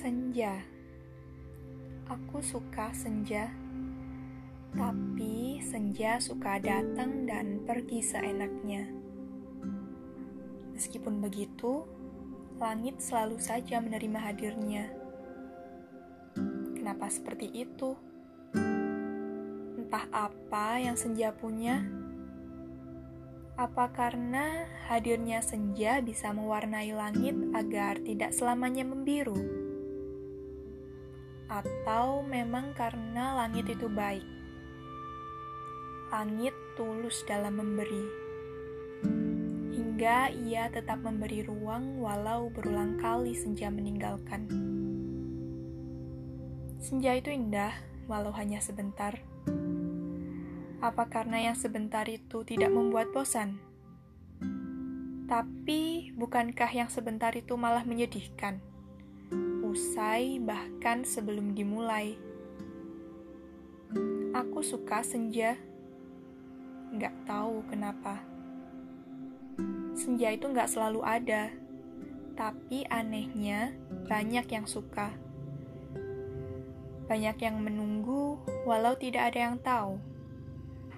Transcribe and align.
Iya, 0.00 0.56
aku 2.08 2.40
suka 2.40 2.88
senja, 2.96 3.52
tapi 4.72 5.60
senja 5.60 6.16
suka 6.16 6.56
datang 6.56 7.28
dan 7.28 7.60
pergi 7.68 8.00
seenaknya. 8.00 8.88
Meskipun 10.72 11.20
begitu, 11.20 11.84
langit 12.56 13.04
selalu 13.04 13.36
saja 13.36 13.84
menerima 13.84 14.32
hadirnya. 14.32 14.88
Kenapa 16.72 17.12
seperti 17.12 17.52
itu? 17.52 17.92
Entah 19.76 20.08
apa 20.08 20.80
yang 20.80 20.96
senja 20.96 21.36
punya. 21.36 21.84
Apa 23.60 23.92
karena 23.92 24.64
hadirnya 24.88 25.44
senja 25.44 26.00
bisa 26.00 26.32
mewarnai 26.32 26.96
langit 26.96 27.36
agar 27.52 28.00
tidak 28.00 28.32
selamanya 28.32 28.88
membiru? 28.88 29.59
Atau 31.50 32.22
memang 32.22 32.70
karena 32.78 33.34
langit 33.34 33.66
itu 33.66 33.90
baik. 33.90 34.22
Langit 36.14 36.54
tulus 36.78 37.26
dalam 37.26 37.58
memberi, 37.58 38.06
hingga 39.74 40.30
ia 40.30 40.70
tetap 40.70 41.02
memberi 41.02 41.42
ruang 41.42 41.98
walau 41.98 42.48
berulang 42.54 42.96
kali 43.02 43.34
senja 43.34 43.66
meninggalkan. 43.66 44.46
Senja 46.80 47.12
itu 47.18 47.34
indah, 47.34 47.74
walau 48.06 48.32
hanya 48.32 48.62
sebentar. 48.62 49.20
Apa 50.80 51.12
karena 51.12 51.52
yang 51.52 51.56
sebentar 51.58 52.08
itu 52.08 52.40
tidak 52.48 52.72
membuat 52.72 53.12
bosan? 53.12 53.60
Tapi, 55.28 56.10
bukankah 56.16 56.72
yang 56.72 56.88
sebentar 56.88 57.30
itu 57.36 57.54
malah 57.54 57.84
menyedihkan? 57.84 58.64
Usai, 59.70 60.42
bahkan 60.42 61.06
sebelum 61.06 61.54
dimulai. 61.54 62.18
Aku 64.34 64.66
suka 64.66 65.06
senja. 65.06 65.54
Nggak 66.90 67.14
tahu 67.22 67.62
kenapa. 67.70 68.18
Senja 69.94 70.34
itu 70.34 70.50
nggak 70.50 70.66
selalu 70.66 71.06
ada, 71.06 71.54
tapi 72.34 72.82
anehnya 72.90 73.70
banyak 74.10 74.46
yang 74.50 74.66
suka. 74.66 75.14
Banyak 77.06 77.38
yang 77.42 77.62
menunggu, 77.62 78.38
walau 78.66 78.94
tidak 78.98 79.34
ada 79.34 79.50
yang 79.50 79.56
tahu. 79.62 79.98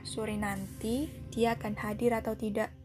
Sore 0.05 0.37
nanti 0.37 1.09
dia 1.29 1.57
akan 1.57 1.77
hadir 1.77 2.13
atau 2.17 2.37
tidak. 2.37 2.82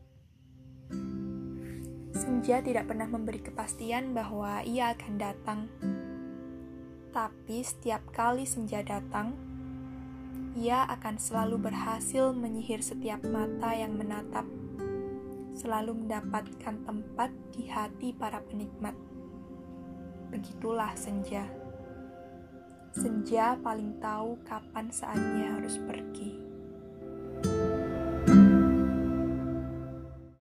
Senja 2.27 2.59
tidak 2.59 2.91
pernah 2.91 3.07
memberi 3.07 3.39
kepastian 3.39 4.11
bahwa 4.11 4.59
ia 4.67 4.91
akan 4.91 5.15
datang. 5.15 5.71
Tapi 7.15 7.63
setiap 7.63 8.03
kali 8.11 8.43
senja 8.43 8.83
datang, 8.83 9.31
ia 10.59 10.83
akan 10.91 11.15
selalu 11.23 11.71
berhasil 11.71 12.35
menyihir 12.35 12.83
setiap 12.83 13.23
mata 13.23 13.71
yang 13.71 13.95
menatap, 13.95 14.43
selalu 15.55 16.03
mendapatkan 16.03 16.75
tempat 16.83 17.31
di 17.55 17.71
hati 17.71 18.11
para 18.11 18.43
penikmat. 18.43 18.99
Begitulah 20.27 20.99
senja. 20.99 21.47
Senja 22.91 23.55
paling 23.63 24.03
tahu 24.03 24.35
kapan 24.43 24.91
saatnya 24.91 25.55
harus 25.55 25.79
pergi. 25.79 26.46